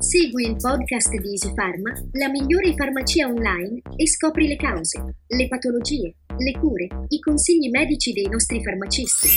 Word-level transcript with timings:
Segui 0.00 0.46
il 0.46 0.54
podcast 0.54 1.10
di 1.10 1.30
EasyPharma, 1.30 1.92
la 2.12 2.28
migliore 2.28 2.72
farmacia 2.76 3.26
online 3.26 3.82
e 3.96 4.06
scopri 4.06 4.46
le 4.46 4.54
cause, 4.54 5.02
le 5.26 5.48
patologie, 5.48 6.14
le 6.36 6.52
cure, 6.56 6.86
i 7.08 7.18
consigli 7.18 7.68
medici 7.68 8.12
dei 8.12 8.28
nostri 8.28 8.62
farmacisti. 8.62 9.28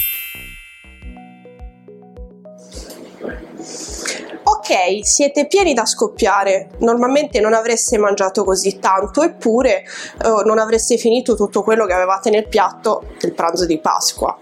Ok, 4.43 5.03
siete 5.03 5.47
pieni 5.47 5.73
da 5.73 5.85
scoppiare. 5.85 6.69
Normalmente 6.79 7.39
non 7.39 7.55
avreste 7.55 7.97
mangiato 7.97 8.43
così 8.43 8.77
tanto, 8.77 9.23
eppure 9.23 9.81
eh, 9.81 10.43
non 10.45 10.59
avreste 10.59 10.97
finito 10.97 11.35
tutto 11.35 11.63
quello 11.63 11.87
che 11.87 11.93
avevate 11.93 12.29
nel 12.29 12.47
piatto 12.47 13.15
del 13.19 13.33
pranzo 13.33 13.65
di 13.65 13.79
Pasqua. 13.79 14.37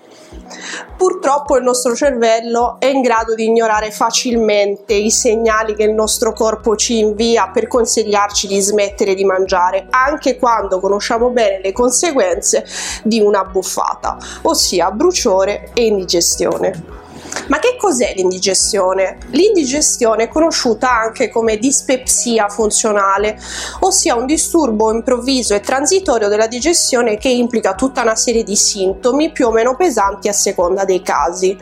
Purtroppo 0.97 1.57
il 1.57 1.63
nostro 1.63 1.95
cervello 1.95 2.77
è 2.79 2.87
in 2.87 3.01
grado 3.01 3.35
di 3.35 3.45
ignorare 3.45 3.91
facilmente 3.91 4.93
i 4.93 5.11
segnali 5.11 5.75
che 5.75 5.83
il 5.83 5.93
nostro 5.93 6.33
corpo 6.33 6.75
ci 6.75 6.99
invia 6.99 7.49
per 7.49 7.67
consigliarci 7.67 8.47
di 8.47 8.59
smettere 8.59 9.13
di 9.13 9.25
mangiare, 9.25 9.87
anche 9.89 10.37
quando 10.37 10.79
conosciamo 10.79 11.29
bene 11.29 11.61
le 11.61 11.71
conseguenze 11.71 12.65
di 13.03 13.19
una 13.21 13.43
buffata, 13.43 14.17
ossia 14.43 14.91
bruciore 14.91 15.71
e 15.73 15.85
indigestione. 15.85 16.98
Ma 17.47 17.59
che 17.59 17.75
cos'è 17.77 18.13
l'indigestione? 18.15 19.17
L'indigestione 19.31 20.23
è 20.23 20.27
conosciuta 20.27 20.91
anche 20.91 21.29
come 21.29 21.57
dispepsia 21.57 22.47
funzionale, 22.47 23.39
ossia 23.79 24.15
un 24.15 24.25
disturbo 24.25 24.93
improvviso 24.93 25.55
e 25.55 25.59
transitorio 25.59 26.27
della 26.27 26.47
digestione 26.47 27.17
che 27.17 27.29
implica 27.29 27.73
tutta 27.73 28.01
una 28.01 28.15
serie 28.15 28.43
di 28.43 28.55
sintomi 28.55 29.31
più 29.31 29.47
o 29.47 29.51
meno 29.51 29.75
pesanti 29.75 30.27
a 30.27 30.33
seconda 30.33 30.85
dei 30.85 31.01
casi. 31.01 31.57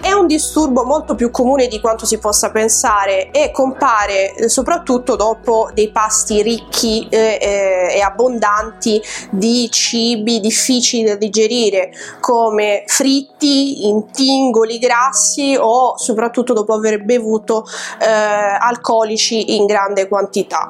È 0.00 0.12
un 0.12 0.26
disturbo 0.26 0.84
molto 0.84 1.14
più 1.14 1.30
comune 1.30 1.66
di 1.66 1.80
quanto 1.80 2.06
si 2.06 2.18
possa 2.18 2.50
pensare 2.50 3.30
e 3.30 3.50
compare 3.50 4.48
soprattutto 4.48 5.16
dopo 5.16 5.70
dei 5.74 5.90
pasti 5.90 6.42
ricchi 6.42 7.08
eh, 7.10 7.38
eh, 7.40 7.96
e 7.96 8.00
abbondanti 8.00 9.02
di 9.30 9.68
cibi 9.70 10.40
difficili 10.40 11.04
da 11.04 11.16
digerire 11.16 11.90
come 12.20 12.84
fritti, 12.86 13.88
intingoli 13.88 14.78
grassi 14.88 15.54
o 15.58 15.98
soprattutto 15.98 16.54
dopo 16.54 16.72
aver 16.72 17.04
bevuto 17.04 17.66
eh, 18.00 18.06
alcolici 18.06 19.56
in 19.56 19.66
grande 19.66 20.08
quantità. 20.08 20.68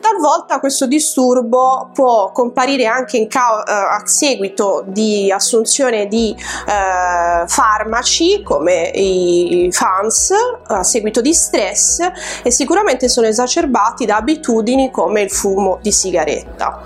Talvolta 0.00 0.58
questo 0.58 0.86
disturbo 0.86 1.90
può 1.94 2.32
comparire 2.32 2.86
anche 2.86 3.26
ca- 3.28 3.62
eh, 3.62 3.72
a 3.72 4.02
seguito 4.04 4.82
di 4.86 5.30
assunzione 5.30 6.08
di 6.08 6.34
eh, 6.36 7.46
farmaci 7.46 8.42
come 8.42 8.90
i 8.94 9.68
FANS 9.70 10.32
a 10.66 10.82
seguito 10.82 11.20
di 11.20 11.32
stress 11.32 12.00
e 12.42 12.50
sicuramente 12.50 13.08
sono 13.08 13.28
esacerbati 13.28 14.04
da 14.04 14.16
abitudini 14.16 14.90
come 14.90 15.22
il 15.22 15.30
fumo 15.30 15.78
di 15.80 15.92
sigaretta. 15.92 16.82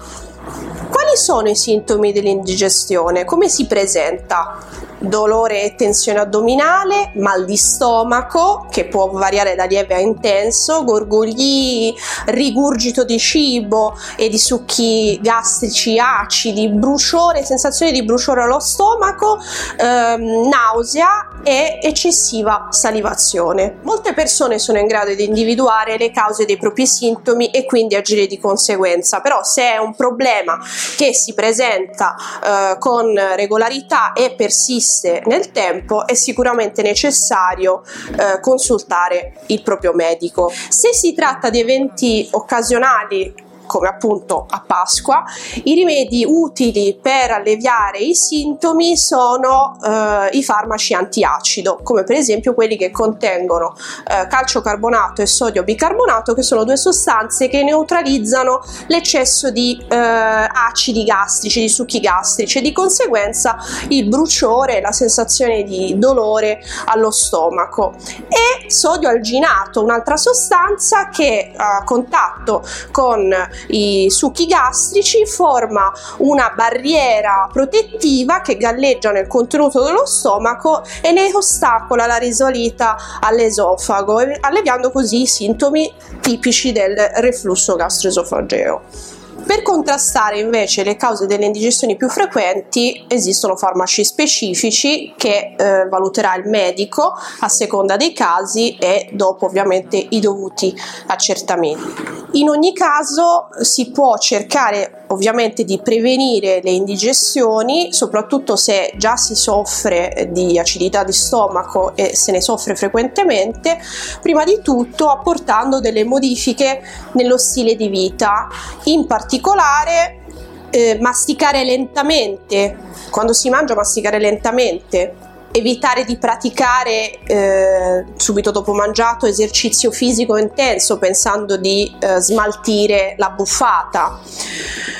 Quali 0.89 1.17
sono 1.17 1.49
i 1.49 1.57
sintomi 1.57 2.13
dell'indigestione? 2.13 3.25
Come 3.25 3.49
si 3.49 3.67
presenta? 3.67 4.59
Dolore 4.99 5.63
e 5.63 5.75
tensione 5.75 6.21
addominale, 6.21 7.13
mal 7.17 7.45
di 7.45 7.57
stomaco 7.57 8.67
che 8.71 8.87
può 8.87 9.09
variare 9.11 9.55
da 9.55 9.65
lieve 9.65 9.95
a 9.95 9.99
intenso, 9.99 10.85
gorgogli, 10.85 11.95
rigurgito 12.27 13.05
di 13.05 13.19
cibo 13.19 13.97
e 14.17 14.29
di 14.29 14.39
succhi 14.39 15.19
gastrici 15.21 15.99
acidi, 15.99 16.69
bruciore, 16.69 17.45
sensazione 17.45 17.93
di 17.93 18.05
bruciore 18.05 18.43
allo 18.43 18.61
stomaco, 18.61 19.39
ehm, 19.79 20.49
nausea 20.49 21.41
e 21.43 21.79
eccessiva 21.83 22.69
salivazione. 22.71 23.79
Molte 23.83 24.15
persone 24.15 24.59
sono 24.59 24.79
in 24.79 24.87
grado 24.87 25.15
di 25.15 25.25
individuare 25.25 25.99
le 25.99 26.11
cause 26.11 26.45
dei 26.45 26.57
propri 26.57 26.87
sintomi 26.87 27.51
e 27.51 27.65
quindi 27.65 27.95
agire 27.95 28.27
di 28.27 28.39
conseguenza, 28.39 29.21
però 29.21 29.43
se 29.43 29.75
è 29.75 29.77
un 29.77 29.95
problema 29.95 30.59
che 30.97 31.13
si 31.15 31.35
presenta 31.35 32.17
eh, 32.43 32.79
con 32.79 33.15
regolarità 33.37 34.13
e 34.13 34.31
persiste 34.31 34.85
nel 35.27 35.51
tempo 35.51 36.07
è 36.07 36.15
sicuramente 36.15 36.83
necessario 36.83 37.83
eh, 38.19 38.41
consultare 38.41 39.41
il 39.47 39.63
proprio 39.63 39.93
medico. 39.93 40.51
Se 40.69 40.93
si 40.93 41.15
tratta 41.15 41.51
di 41.51 41.61
eventi 41.61 42.29
occasionali 42.33 43.46
come 43.67 43.89
appunto 43.89 44.47
a 44.49 44.63
Pasqua, 44.67 45.25
i 45.65 45.75
rimedi 45.75 46.25
utili 46.27 46.99
per 47.01 47.31
alleviare 47.31 47.99
i 47.99 48.15
sintomi 48.15 48.97
sono 48.97 49.79
eh, 49.85 50.29
i 50.33 50.43
farmaci 50.43 50.95
antiacido, 50.95 51.81
come 51.83 52.05
per 52.05 52.17
esempio 52.17 52.55
quelli 52.55 52.77
che 52.77 52.91
contengono 52.91 53.75
eh, 54.09 54.27
calciocarbonato 54.27 55.23
e 55.23 55.27
sodio 55.27 55.65
bicarbonato, 55.65 56.35
che 56.35 56.43
sono 56.43 56.65
due 56.65 56.77
sostanze 56.77 57.49
che 57.49 57.63
neutralizzano 57.63 58.63
l'eccesso 58.87 59.51
di 59.51 59.85
eh, 59.89 59.97
acidi 59.97 61.05
gastrici, 61.05 61.61
di 61.61 61.69
succhi 61.69 62.01
gastrici 62.01 62.59
e 62.59 62.61
di 62.63 62.73
conseguenza 62.73 63.57
il 63.89 64.09
bruciore, 64.09 64.81
la 64.81 64.93
sensazione 64.93 65.63
di 65.63 65.99
dolore 65.99 66.61
allo 66.87 67.11
stomaco. 67.11 67.95
E 68.29 68.71
sodio 68.71 69.09
alginato, 69.09 69.83
un'altra 69.83 70.17
sostanza 70.17 71.09
che 71.09 71.53
a 71.57 71.83
contatto 71.85 72.65
con 72.91 73.33
i 73.69 74.11
succhi 74.11 74.47
gastrici 74.47 75.27
forma 75.27 75.93
una 76.19 76.53
barriera 76.55 77.49
protettiva 77.53 78.41
che 78.41 78.57
galleggia 78.57 79.13
nel 79.13 79.27
contenuto 79.27 79.83
dello 79.83 80.07
stomaco 80.07 80.83
e 81.03 81.13
ne 81.13 81.31
ostacola 81.33 82.07
la 82.07 82.17
risalita 82.17 82.97
all'esofago, 83.21 84.21
alleviando 84.41 84.91
così 84.91 85.23
i 85.23 85.27
sintomi 85.27 85.93
tipici 86.21 86.73
del 86.73 86.97
reflusso 87.17 87.77
gastroesofageo. 87.77 89.15
Per 89.47 89.63
contrastare 89.63 90.41
invece 90.41 90.83
le 90.83 90.97
cause 90.97 91.27
delle 91.27 91.45
indigestioni 91.45 91.97
più 91.97 92.09
frequenti 92.09 93.05
esistono 93.07 93.55
farmaci 93.55 94.05
specifici 94.05 95.15
che 95.17 95.55
eh, 95.57 95.87
valuterà 95.89 96.35
il 96.35 96.49
medico 96.49 97.13
a 97.41 97.49
seconda 97.49 97.97
dei 97.97 98.13
casi 98.13 98.77
e 98.77 99.09
dopo 99.13 99.47
ovviamente 99.47 100.05
i 100.11 100.19
dovuti 100.19 100.75
accertamenti. 101.07 102.26
In 102.37 102.51
ogni 102.51 102.75
caso 102.75 103.49
si 103.63 103.91
può 103.91 104.19
cercare 104.19 105.05
ovviamente 105.09 105.65
di 105.65 105.81
prevenire 105.83 106.61
le 106.63 106.71
indigestioni, 106.71 107.95
soprattutto 107.95 108.57
se 108.57 108.93
già 108.97 109.17
si 109.17 109.35
soffre 109.35 110.29
di 110.33 110.59
acidità 110.59 111.03
di 111.03 111.15
stomaco 111.15 111.97
e 111.97 112.15
se 112.15 112.33
ne 112.33 112.43
soffre 112.43 112.77
frequentemente, 112.77 113.79
prima 114.21 114.45
di 114.45 114.61
tutto 114.63 115.09
apportando 115.09 115.81
delle 115.81 116.05
modifiche 116.05 116.83
nello 117.13 117.39
stile 117.39 117.75
di 117.75 117.89
vita, 117.89 118.49
in 118.85 119.07
particolare 119.07 120.25
eh, 120.69 120.99
masticare 121.01 121.65
lentamente, 121.65 122.77
quando 123.11 123.33
si 123.33 123.49
mangia 123.49 123.75
masticare 123.75 124.19
lentamente, 124.19 125.36
evitare 125.57 126.05
di 126.05 126.19
praticare 126.19 127.19
eh, 127.27 128.05
subito 128.17 128.51
dopo 128.51 128.75
mangiato 128.75 129.27
esercizio 129.27 129.91
fisico 129.91 130.37
intenso 130.37 130.99
pensando 130.99 131.57
di 131.57 131.91
eh, 131.99 132.21
smaltire 132.21 133.15
la 133.17 133.31
buffata. 133.31 134.21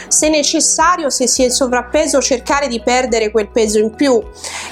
Se 0.09 0.29
necessario, 0.31 1.11
se 1.11 1.27
si 1.27 1.45
è 1.45 1.51
sovrappeso, 1.51 2.23
cercare 2.23 2.69
di 2.69 2.81
perdere 2.81 3.31
quel 3.31 3.51
peso 3.51 3.79
in 3.79 3.95
più, 3.95 4.23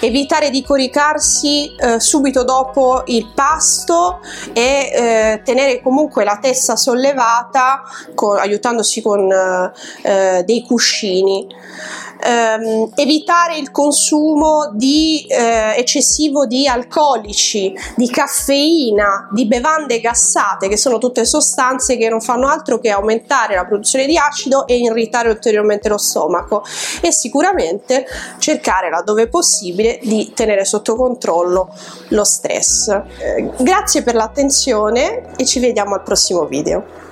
evitare 0.00 0.48
di 0.48 0.62
coricarsi 0.62 1.74
eh, 1.74 2.00
subito 2.00 2.44
dopo 2.44 3.02
il 3.06 3.30
pasto 3.34 4.20
e 4.52 4.90
eh, 4.92 5.42
tenere 5.44 5.82
comunque 5.82 6.24
la 6.24 6.38
testa 6.40 6.76
sollevata 6.76 7.82
con, 8.14 8.38
aiutandosi 8.38 9.02
con 9.02 9.30
eh, 10.02 10.42
dei 10.44 10.62
cuscini 10.62 11.46
ehm, 12.24 12.92
evitare 12.94 13.58
il 13.58 13.70
consumo 13.70 14.70
di, 14.72 15.26
eh, 15.28 15.74
eccessivo 15.76 16.46
di 16.46 16.66
alcolici, 16.66 17.72
di 17.96 18.08
caffeina, 18.08 19.28
di 19.30 19.46
bevande 19.46 20.00
gassate, 20.00 20.68
che 20.68 20.76
sono 20.76 20.98
tutte 20.98 21.24
sostanze 21.24 21.96
che 21.96 22.08
non 22.08 22.20
fanno 22.20 22.48
altro 22.48 22.78
che 22.78 22.90
aumentare 22.90 23.54
la 23.54 23.66
produzione 23.66 24.06
di 24.06 24.16
acido 24.16 24.66
e 24.66 24.76
irritare 24.76 25.28
ulteriormente 25.28 25.88
lo 25.88 25.98
stomaco 25.98 26.64
e 27.00 27.12
sicuramente 27.12 28.06
cercare 28.38 28.88
laddove 28.88 29.28
possibile 29.28 29.98
di 30.02 30.32
tenere 30.34 30.64
sotto 30.64 30.96
controllo 30.96 31.68
lo 32.08 32.24
stress. 32.24 32.88
Eh, 32.88 33.50
grazie 33.58 34.02
per 34.02 34.14
l'attenzione 34.14 35.34
e 35.36 35.44
ci 35.44 35.60
vediamo 35.60 35.94
al 35.94 36.02
prossimo 36.02 36.46
video. 36.46 37.03